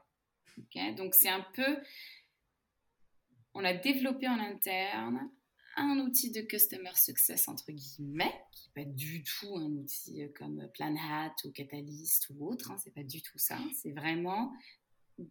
[0.97, 1.79] Donc c'est un peu,
[3.55, 5.31] on a développé en interne
[5.77, 10.69] un outil de customer success entre guillemets, qui n'est pas du tout un outil comme
[10.75, 12.71] Planhat ou Catalyst ou autre.
[12.71, 13.59] Hein, c'est pas du tout ça.
[13.81, 14.53] C'est vraiment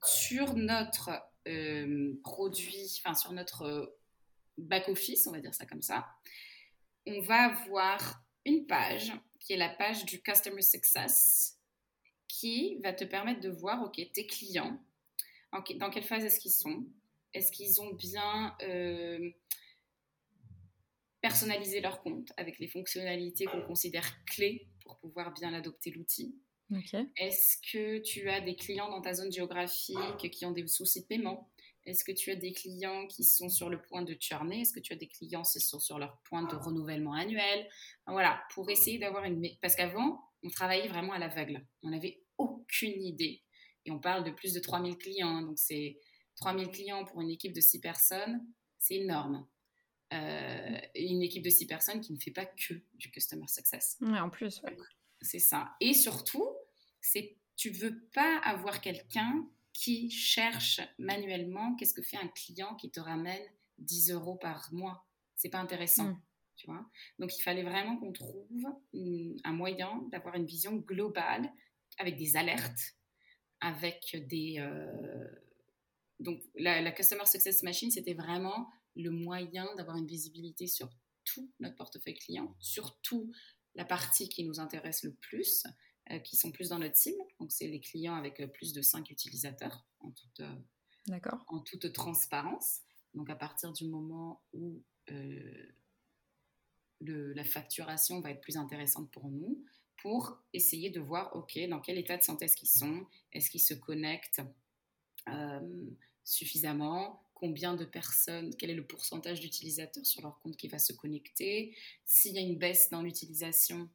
[0.06, 1.10] sur notre
[1.48, 3.86] euh, produit, enfin sur notre euh,
[4.58, 6.08] back-office, on va dire ça comme ça,
[7.06, 11.58] on va avoir une page qui est la page du Customer Success
[12.28, 14.78] qui va te permettre de voir, OK, tes clients,
[15.52, 16.86] dans quelle phase est-ce qu'ils sont?
[17.34, 19.32] Est-ce qu'ils ont bien euh,
[21.22, 26.36] personnalisé leur compte avec les fonctionnalités qu'on considère clés pour pouvoir bien adopter l'outil?
[27.16, 31.08] Est-ce que tu as des clients dans ta zone géographique qui ont des soucis de
[31.08, 31.50] paiement?
[31.86, 34.62] Est-ce que tu as des clients qui sont sur le point de churner?
[34.62, 37.68] Est-ce que tu as des clients qui sont sur leur point de renouvellement annuel?
[38.06, 39.42] Voilà, pour essayer d'avoir une...
[39.62, 41.66] Parce qu'avant, on travaillait vraiment à l'aveugle.
[41.84, 43.42] On n'avait aucune idée.
[43.86, 45.42] Et on parle de plus de 3000 clients.
[45.42, 45.98] Donc, c'est
[46.36, 48.46] 3000 clients pour une équipe de 6 personnes.
[48.78, 49.48] C'est énorme.
[50.14, 53.98] Euh, une équipe de 6 personnes qui ne fait pas que du customer success.
[54.02, 54.76] Ouais, en plus, ouais.
[55.22, 55.70] C'est ça.
[55.80, 56.48] Et surtout,
[57.12, 62.92] c'est tu veux pas avoir quelqu'un qui cherche manuellement qu'est-ce que fait un client qui
[62.92, 63.44] te ramène
[63.80, 65.08] 10 euros par mois.
[65.36, 66.06] C'est pas intéressant.
[66.06, 66.22] Mm.
[66.56, 66.90] Tu vois
[67.20, 68.66] Donc il fallait vraiment qu'on trouve
[69.44, 71.52] un moyen d'avoir une vision globale
[72.00, 72.96] avec des alertes,
[73.60, 74.56] avec des...
[74.60, 75.28] Euh,
[76.20, 80.90] donc la, la, Customer Success Machine, c'était vraiment le moyen d'avoir une visibilité sur
[81.26, 83.32] tout notre portefeuille client, sur tout
[83.76, 85.64] la partie qui nous intéresse le plus,
[86.24, 87.22] qui sont plus dans notre cible.
[87.40, 91.92] Donc, c'est les clients avec euh, plus de 5 utilisateurs en toute, euh, en toute
[91.94, 92.82] transparence.
[93.14, 94.82] Donc, à partir du moment où
[97.00, 99.64] le, la facturation va être plus intéressante pour nous,
[100.02, 103.06] pour essayer de voir, OK, dans quel état de santé est-ce qu'ils sont?
[103.32, 104.42] Est-ce qu'ils se connectent
[106.24, 107.24] suffisamment?
[107.34, 111.76] Combien de personnes, quel est le pourcentage d'utilisateurs sur leur compte qui va se connecter,
[112.04, 113.90] s'il y a une baisse dans l'utilisation,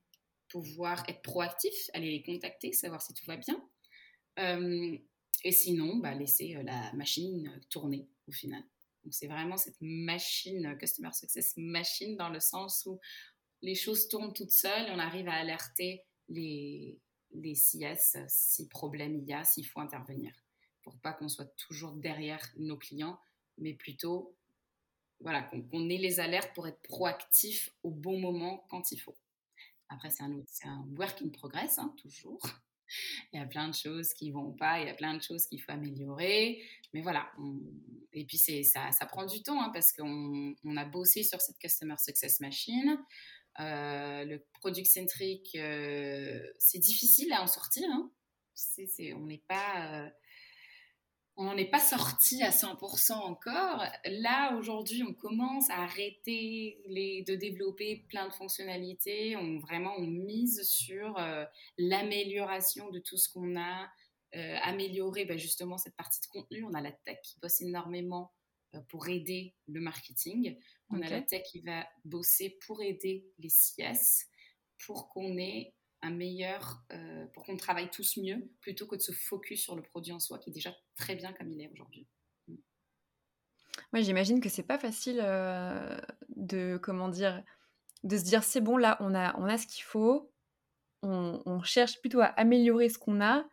[0.52, 3.56] pouvoir être proactif, aller les contacter, savoir si tout va bien.
[4.38, 4.98] Euh,
[5.44, 8.62] et sinon, bah, laisser euh, la machine tourner au final.
[9.02, 13.00] Donc c'est vraiment cette machine, Customer Success Machine, dans le sens où
[13.62, 17.00] les choses tournent toutes seules, on arrive à alerter les,
[17.32, 20.32] les CS si problème il y a, s'il faut intervenir,
[20.82, 23.18] pour pas qu'on soit toujours derrière nos clients,
[23.58, 24.36] mais plutôt
[25.20, 29.16] voilà, qu'on ait les alertes pour être proactif au bon moment quand il faut.
[29.92, 32.40] Après, c'est un, work in progress, hein, toujours.
[33.32, 35.46] Il y a plein de choses qui vont pas, il y a plein de choses
[35.46, 36.62] qu'il faut améliorer.
[36.92, 37.30] Mais voilà.
[38.12, 41.58] et puis, ça, ça prend du temps hein, parce qu'on on a bossé sur cette
[41.58, 42.98] Customer Success Machine.
[43.60, 47.88] Euh, le product centric, euh, c'est difficile à en sortir.
[47.90, 48.10] Hein.
[49.16, 50.10] on n'est pas.
[51.36, 53.84] On n'en est pas sorti à 100% encore.
[54.04, 59.36] Là, aujourd'hui, on commence à arrêter les, de développer plein de fonctionnalités.
[59.36, 61.44] On vraiment on mise sur euh,
[61.78, 63.90] l'amélioration de tout ce qu'on a,
[64.34, 66.64] euh, améliorer bah, justement cette partie de contenu.
[66.64, 68.32] On a la tech qui bosse énormément
[68.74, 70.58] euh, pour aider le marketing.
[70.90, 74.26] On a la tech qui va bosser pour aider les CS,
[74.86, 79.12] pour qu'on ait un meilleur, euh, pour qu'on travaille tous mieux, plutôt que de se
[79.12, 82.06] focus sur le produit en soi, qui est déjà très bien comme il est aujourd'hui.
[83.92, 84.04] Moi, mm.
[84.04, 85.18] j'imagine que c'est pas facile
[86.36, 87.42] de, comment dire,
[88.02, 90.28] de se dire c'est bon là, on a, on a ce qu'il faut.
[91.04, 93.44] On, cherche plutôt à améliorer ce qu'on a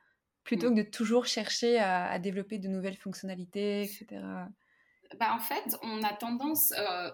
[0.44, 0.76] plutôt mm.
[0.76, 4.22] que de toujours chercher à, développer de nouvelles fonctionnalités, etc.
[5.20, 7.10] Bah, en fait, on a tendance, euh,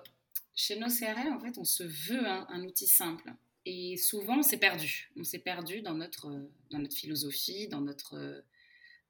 [0.53, 3.33] chez nos CRM, en fait, on se veut un outil simple.
[3.65, 5.11] Et souvent, on s'est perdu.
[5.17, 6.29] On s'est perdu dans notre,
[6.69, 8.43] dans notre philosophie, dans notre,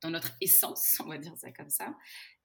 [0.02, 1.96] dans notre essence, on va dire ça comme ça.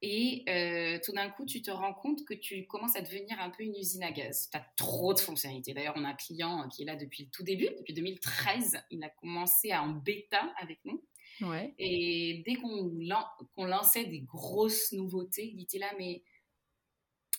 [0.02, 3.50] Et euh, tout d'un coup, tu te rends compte que tu commences à devenir un
[3.50, 4.48] peu une usine à gaz.
[4.50, 5.74] Tu as trop de fonctionnalités.
[5.74, 8.82] D'ailleurs, on a un client qui est là depuis le tout début, depuis 2013.
[8.90, 11.04] Il a commencé à en bêta avec nous.
[11.42, 11.74] Ouais.
[11.78, 16.22] Et dès qu'on lançait des grosses nouveautés, il était là, mais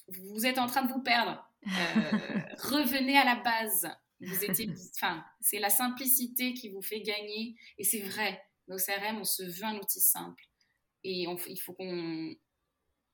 [0.07, 1.43] vous êtes en train de vous perdre.
[1.65, 1.69] Euh,
[2.59, 3.87] revenez à la base.
[4.21, 7.55] Vous étiez, enfin, c'est la simplicité qui vous fait gagner.
[7.77, 10.43] Et c'est vrai, nos CRM, on se veut un outil simple.
[11.03, 12.35] Et il faut qu'on,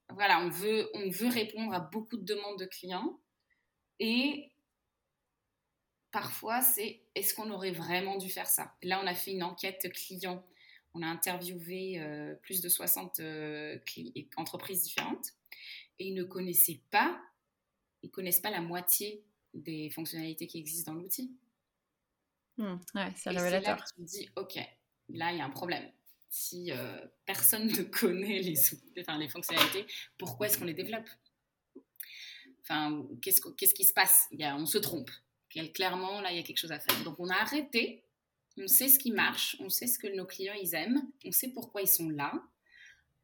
[0.09, 3.19] voilà, on veut, on veut répondre à beaucoup de demandes de clients.
[3.99, 4.51] Et
[6.11, 8.75] parfois, c'est est-ce qu'on aurait vraiment dû faire ça?
[8.83, 10.45] Là, on a fait une enquête client.
[10.93, 13.77] On a interviewé euh, plus de 60 euh,
[14.35, 15.33] entreprises différentes
[15.99, 17.21] et ils ne connaissaient pas,
[18.01, 19.23] ils connaissent pas la moitié
[19.57, 21.31] des fonctionnalités qui existent dans l'outil.
[22.57, 23.31] Hmm, ouais, c'est.
[23.31, 24.55] Là tu te dis, OK,
[25.09, 25.89] là, il y a un problème.
[26.29, 28.59] Si euh, personne ne connaît les,
[28.99, 29.85] enfin, les fonctionnalités,
[30.17, 31.07] pourquoi est-ce qu'on les développe?
[32.61, 34.27] Enfin, qu'est-ce, qu'est-ce qui se passe?
[34.31, 35.09] Il y a, On se trompe.
[35.73, 37.01] Clairement, là, il y a quelque chose à faire.
[37.03, 38.03] Donc, on a arrêté.
[38.57, 39.55] On sait ce qui marche.
[39.59, 41.09] On sait ce que nos clients, ils aiment.
[41.25, 42.33] On sait pourquoi ils sont là.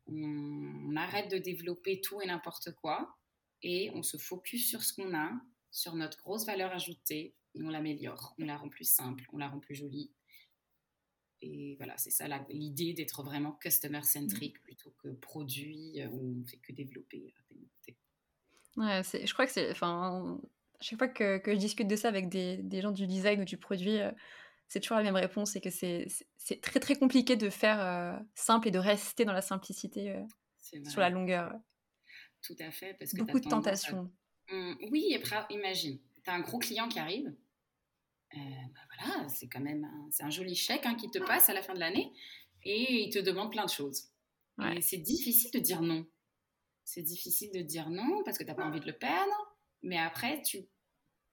[0.08, 3.18] on arrête de développer tout et n'importe quoi.
[3.62, 5.32] Et on se focus sur ce qu'on a
[5.74, 9.50] sur notre grosse valeur ajoutée et on l'améliore, on la rend plus simple, on la
[9.50, 10.12] rend plus jolie.
[11.42, 16.46] Et voilà, c'est ça l'idée d'être vraiment customer-centric plutôt que produit euh, où on ne
[16.46, 17.34] fait que développer.
[18.78, 19.70] Ouais, je crois que c'est.
[19.72, 20.40] Enfin,
[20.80, 23.46] chaque fois que, que, je discute de ça avec des, des, gens du design ou
[23.46, 24.12] du produit, euh,
[24.68, 26.08] c'est toujours la même réponse c'est que c'est
[26.62, 30.24] très très compliqué de faire euh, simple et de rester dans la simplicité
[30.60, 31.52] sur la longueur.
[32.42, 32.94] Tout à fait.
[32.94, 34.12] Parce que Beaucoup de tentations.
[34.52, 35.18] Mmh, oui,
[35.50, 37.34] imagine, tu as un gros client qui arrive.
[38.36, 41.50] Euh, bah voilà, c'est quand même un, c'est un joli chèque hein, qui te passe
[41.50, 42.12] à la fin de l'année
[42.64, 44.10] et il te demande plein de choses.
[44.76, 46.06] Et c'est difficile de dire non.
[46.84, 49.58] C'est difficile de dire non parce que tu n'as pas envie de le perdre.
[49.82, 50.60] Mais après, tu...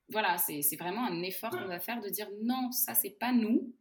[0.08, 3.32] voilà, c'est, c'est vraiment un effort qu'on va faire de dire non, ça, c'est pas
[3.32, 3.74] nous.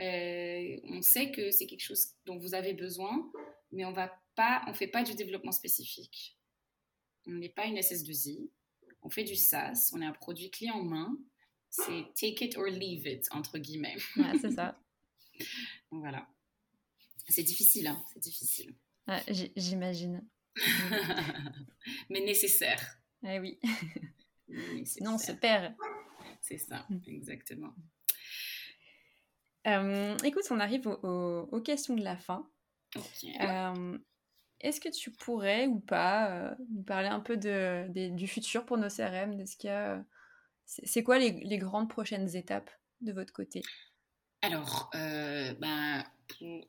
[0.00, 3.30] Euh, on sait que c'est quelque chose dont vous avez besoin,
[3.72, 6.37] mais on va pas, on fait pas du développement spécifique.
[7.28, 8.50] On n'est pas une SS2I.
[9.02, 9.90] On fait du SaaS.
[9.94, 11.16] On est un produit clé en main.
[11.70, 13.96] C'est take it or leave it, entre guillemets.
[14.40, 14.80] c'est ça.
[15.90, 16.26] voilà.
[17.28, 18.74] C'est difficile, hein c'est difficile.
[19.56, 20.26] J'imagine.
[22.10, 22.98] Mais nécessaire.
[23.22, 23.58] Eh oui.
[24.84, 25.74] Sinon, on se perd.
[26.40, 26.98] C'est ça, mm.
[27.06, 27.74] exactement.
[29.66, 32.50] Euh, écoute, on arrive aux, questions de la fin.
[33.40, 33.98] Euh,
[34.60, 38.76] est-ce que tu pourrais ou pas euh, nous parler un peu de, du futur pour
[38.76, 40.02] nos CRM ce
[40.66, 43.62] c'est quoi les, grandes prochaines étapes de votre côté?
[44.42, 46.04] Alors, euh, ben,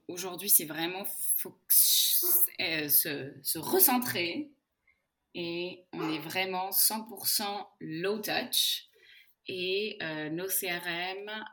[0.08, 1.04] aujourd'hui, c'est vraiment
[1.46, 4.50] euh, se, se, recentrer
[5.36, 8.86] et on est vraiment 100% low touch
[9.48, 9.98] et
[10.32, 11.44] nos CRM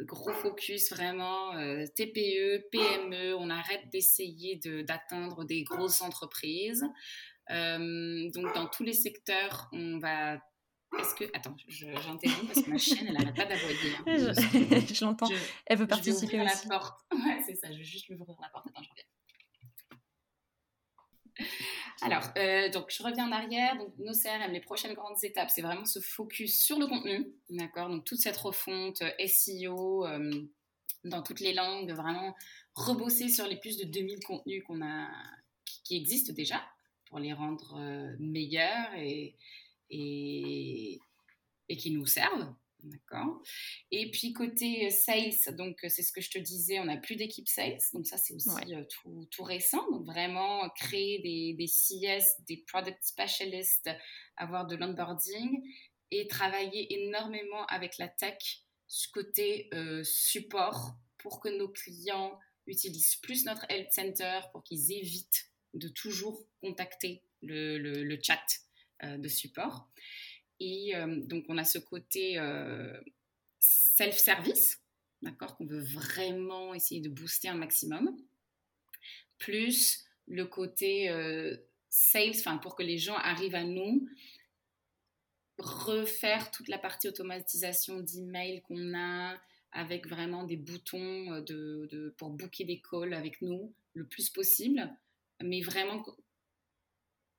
[0.00, 6.84] gros focus vraiment euh, TPE, PME, on arrête d'essayer d'atteindre des grosses entreprises.
[7.50, 10.34] Euh, donc dans tous les secteurs, on va...
[10.98, 11.24] Est-ce que...
[11.34, 13.96] Attends, j'interromps parce que ma chienne, elle n'arrête pas d'aboyer.
[13.98, 14.32] Hein.
[14.94, 15.28] Je, l'entends.
[15.66, 16.68] Elle veut participer je vais aussi.
[16.68, 17.00] la porte.
[17.12, 18.66] Ouais, c'est ça, je vais juste lui ouvrir la porte.
[18.68, 19.04] Attends, je reviens.
[22.02, 23.76] Alors, euh, donc je reviens en arrière.
[23.76, 27.32] Donc, nos CRM, les prochaines grandes étapes, c'est vraiment se focus sur le contenu.
[27.50, 27.88] D'accord?
[27.88, 30.30] Donc, toute cette refonte euh, SEO euh,
[31.04, 32.34] dans toutes les langues, vraiment
[32.74, 35.08] rebosser sur les plus de 2000 contenus qu'on a,
[35.64, 36.62] qui, existent déjà
[37.06, 37.78] pour les rendre
[38.18, 39.36] meilleurs et,
[39.90, 40.98] et,
[41.68, 42.52] et, qui nous servent
[42.84, 43.42] D'accord.
[43.90, 47.48] Et puis côté sales, donc c'est ce que je te disais, on n'a plus d'équipe
[47.48, 48.50] sales, donc ça c'est aussi
[48.90, 49.90] tout, tout, récent.
[49.90, 53.90] Donc vraiment créer des, des CS, des product specialists,
[54.36, 55.62] avoir de l'onboarding
[56.10, 58.36] et travailler énormément avec la tech
[59.12, 59.70] côté
[60.02, 66.46] support pour que nos clients utilisent plus notre Help Center pour qu'ils évitent de toujours
[66.60, 68.44] contacter le, le, chat
[69.02, 69.88] euh, de support.
[70.60, 72.98] Et euh, donc, on a ce côté euh,
[73.60, 74.82] self-service,
[75.22, 78.16] d'accord, qu'on veut vraiment essayer de booster un maximum,
[79.38, 81.10] plus le côté
[81.90, 84.08] sales, enfin, pour que les gens arrivent à nous,
[85.58, 89.38] refaire toute la partie automatisation d'email qu'on a,
[89.74, 94.90] avec vraiment des boutons euh, de, pour booker des calls avec nous le plus possible.
[95.42, 96.04] Mais vraiment,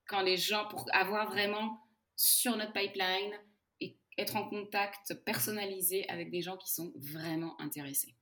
[0.06, 1.80] quand les gens, pour avoir vraiment
[2.16, 3.32] sur notre pipeline
[3.80, 8.16] et être en contact personnalisé avec des gens qui sont vraiment intéressés.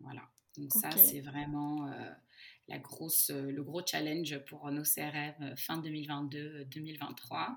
[0.00, 0.22] Voilà.
[0.56, 2.10] Donc ça, c'est vraiment euh,
[2.68, 7.56] la grosse, euh, le gros challenge pour nos CRM fin 2022-2023.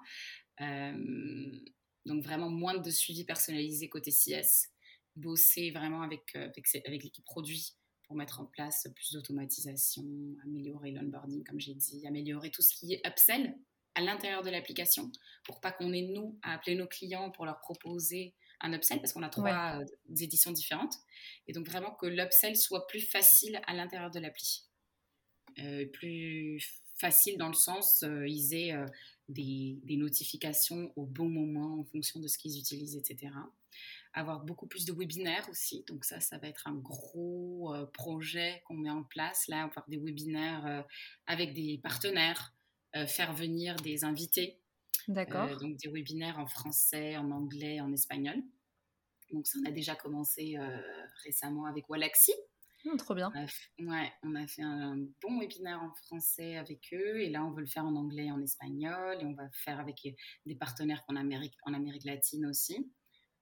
[2.06, 4.70] Donc vraiment moins de suivi personnalisé côté CS,
[5.16, 6.50] bosser vraiment avec, euh,
[6.86, 7.74] avec, l'équipe produit
[8.04, 10.04] pour mettre en place plus d'automatisation,
[10.44, 13.56] améliorer l'onboarding comme j'ai dit, améliorer tout ce qui est upsell
[13.96, 15.12] à l'intérieur de l'application
[15.44, 19.14] pour pas qu'on ait nous à appeler nos clients pour leur proposer un upsell parce
[19.14, 19.86] qu'on a trois euh,
[20.20, 20.94] éditions différentes
[21.48, 24.66] et donc vraiment que l'upsell soit plus facile à l'intérieur de l'appli.
[25.60, 26.64] Euh, plus
[26.96, 28.76] facile dans le sens, ils aient
[29.32, 33.32] des, notifications au bon moment en fonction de ce qu'ils utilisent, etc.
[34.14, 35.84] Avoir beaucoup plus de webinaires aussi.
[35.88, 39.48] Donc ça, ça va être un gros euh, projet qu'on met en place.
[39.48, 40.82] Là, avoir des webinaires euh,
[41.28, 42.61] avec des partenaires, euh,
[43.08, 44.58] faire venir des invités.
[45.08, 45.58] D'accord.
[45.58, 48.36] donc des webinaires en français, en anglais, en espagnol.
[49.32, 50.58] Donc ça, on a déjà commencé
[51.24, 52.34] récemment avec Walaxy.
[52.86, 53.32] Mmh, trop bien.
[53.80, 57.46] On a, ouais, on a fait un bon webinaire en français avec eux et là
[57.46, 60.08] on veut le faire en anglais et en espagnol et on va faire avec
[60.46, 62.92] des partenaires en Amérique, en Amérique latine aussi.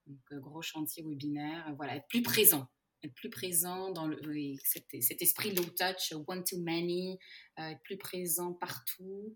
[0.08, 2.68] Donc euh, gros chantier webinaire, voilà, être plus présent,
[3.04, 4.18] être plus présent dans le,
[4.64, 7.18] cet, esprit low touch, one to many,
[7.60, 9.36] euh, être plus présent partout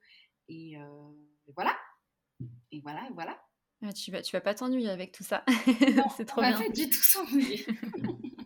[0.49, 1.11] et, euh,
[1.55, 1.77] voilà.
[2.71, 3.41] Et voilà, et voilà.
[3.81, 5.43] Ah, tu vas, tu vas pas t'ennuyer avec tout ça.
[6.17, 6.59] C'est trop bien.
[6.59, 7.65] Pas du tout s'ennuyer.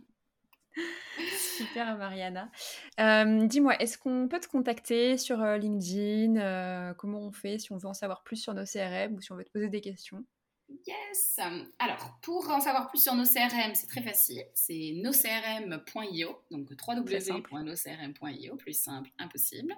[1.57, 2.51] Super, Mariana.
[2.99, 7.88] Euh, dis-moi, est-ce qu'on peut te contacter sur LinkedIn Comment on fait si on veut
[7.88, 10.24] en savoir plus sur nos CRM ou si on veut te poser des questions?
[10.86, 11.39] Yes.
[11.80, 14.43] Alors, pour en savoir plus sur nos CRM, c'est très facile.
[14.53, 19.74] C'est noscrm.io, donc www.noscrm.io, plus simple, impossible.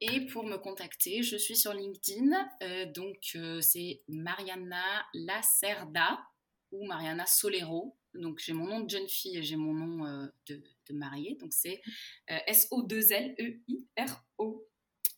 [0.00, 2.92] Et pour me contacter, je suis sur LinkedIn.
[2.94, 6.18] donc, c'est Mariana Lacerda
[6.72, 7.96] ou Mariana Solero.
[8.14, 11.36] Donc, j'ai mon nom de jeune fille et j'ai mon nom euh, de, de, mariée.
[11.40, 11.82] Donc, c'est
[12.30, 13.08] euh, S-O-2-L-E-I-R-O.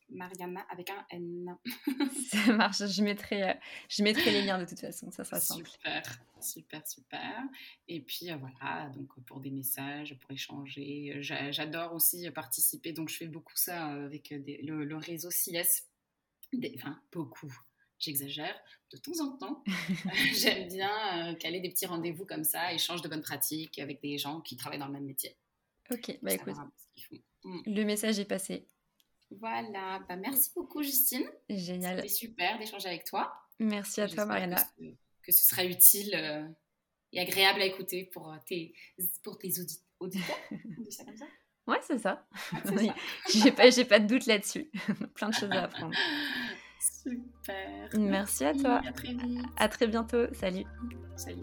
[0.09, 1.57] Mariana avec un N.
[2.31, 3.55] ça marche, je mettrai, euh,
[3.89, 5.69] je mettrai les liens de toute façon, ça sera simple.
[5.69, 7.43] Super, super, super.
[7.89, 11.19] Et puis voilà, donc pour des messages, pour échanger.
[11.21, 15.85] J'adore aussi participer, donc je fais beaucoup ça avec le, le, réseau CS.
[16.77, 17.53] enfin, beaucoup
[17.99, 18.55] j'exagère,
[18.93, 19.65] de temps en temps,
[20.35, 24.19] j'aime bien euh, caler des petits rendez-vous comme ça, échange de bonnes pratiques avec des
[24.19, 25.37] gens qui travaillent dans le même métier.
[25.91, 26.55] Ok, bah écoute,
[27.45, 27.61] mm.
[27.67, 28.67] le message est passé.
[29.31, 31.29] Voilà, bah merci beaucoup Justine.
[31.49, 31.97] Génial.
[31.97, 33.33] C'était super d'échanger avec toi.
[33.59, 34.63] Merci à toi Mariana.
[35.23, 36.47] Que ce, sera utile euh,
[37.13, 38.75] et agréable à écouter pour euh, tes,
[39.23, 39.51] pour tes
[40.01, 40.37] auditeurs.
[40.91, 41.27] ça comme ça?
[41.67, 42.29] Ouais, c'est ça.
[43.33, 44.71] J'ai pas, pas de doute là-dessus.
[45.15, 45.97] Plein de choses à apprendre.
[47.03, 47.91] Super.
[47.95, 48.81] Merci, à toi.
[48.87, 49.45] À très vite.
[49.57, 50.33] À très bientôt.
[50.35, 50.65] Salut.
[51.17, 51.43] Salut.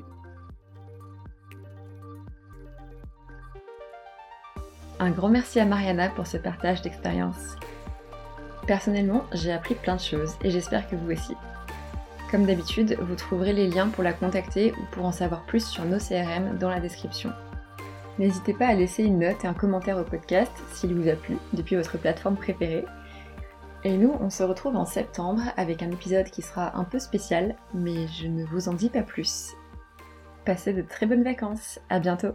[4.99, 7.55] Un grand merci à Mariana pour ce partage d'expérience.
[8.67, 11.35] Personnellement, j'ai appris plein de choses et j'espère que vous aussi.
[12.31, 15.85] Comme d'habitude, vous trouverez les liens pour la contacter ou pour en savoir plus sur
[15.85, 17.31] nos CRM dans la description.
[18.19, 21.37] N'hésitez pas à laisser une note et un commentaire au podcast s'il vous a plu
[21.53, 22.85] depuis votre plateforme préférée
[23.85, 27.55] et nous, on se retrouve en septembre avec un épisode qui sera un peu spécial,
[27.73, 29.51] mais je ne vous en dis pas plus.
[30.45, 32.33] Passez de très bonnes vacances, à bientôt